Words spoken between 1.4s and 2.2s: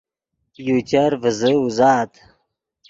اوزات